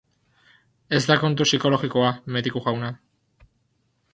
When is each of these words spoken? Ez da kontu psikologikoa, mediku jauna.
Ez 0.99 1.01
da 1.11 1.17
kontu 1.25 1.47
psikologikoa, 1.49 2.09
mediku 2.37 2.63
jauna. 2.69 2.91